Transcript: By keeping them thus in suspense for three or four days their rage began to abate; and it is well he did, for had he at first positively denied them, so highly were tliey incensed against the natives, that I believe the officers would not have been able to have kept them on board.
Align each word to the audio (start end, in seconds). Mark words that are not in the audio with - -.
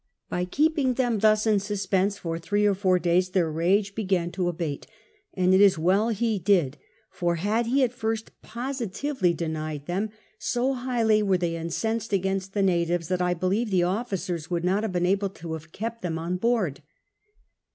By 0.29 0.45
keeping 0.45 0.95
them 0.95 1.19
thus 1.19 1.45
in 1.45 1.59
suspense 1.59 2.17
for 2.17 2.39
three 2.39 2.65
or 2.65 2.73
four 2.73 2.97
days 2.97 3.29
their 3.29 3.51
rage 3.51 3.93
began 3.93 4.31
to 4.31 4.47
abate; 4.49 4.87
and 5.35 5.53
it 5.53 5.61
is 5.61 5.77
well 5.77 6.09
he 6.09 6.39
did, 6.39 6.79
for 7.11 7.35
had 7.35 7.67
he 7.67 7.83
at 7.83 7.93
first 7.93 8.31
positively 8.41 9.31
denied 9.35 9.85
them, 9.85 10.09
so 10.39 10.73
highly 10.73 11.21
were 11.21 11.37
tliey 11.37 11.51
incensed 11.53 12.13
against 12.13 12.53
the 12.53 12.63
natives, 12.63 13.09
that 13.09 13.21
I 13.21 13.35
believe 13.35 13.69
the 13.69 13.83
officers 13.83 14.49
would 14.49 14.63
not 14.63 14.81
have 14.81 14.91
been 14.91 15.05
able 15.05 15.29
to 15.29 15.53
have 15.53 15.71
kept 15.71 16.01
them 16.01 16.17
on 16.17 16.37
board. 16.37 16.81